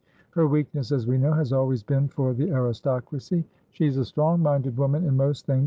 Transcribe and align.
Her 0.31 0.47
weakness, 0.47 0.91
as 0.91 1.05
we 1.05 1.19
know, 1.19 1.33
has 1.33 1.53
always 1.53 1.83
been 1.83 2.07
for 2.07 2.33
the 2.33 2.49
aristocracy. 2.49 3.45
She's 3.69 3.97
a 3.97 4.03
strong 4.05 4.41
minded 4.41 4.75
woman 4.75 5.03
in 5.05 5.15
most 5.15 5.45
things. 5.45 5.59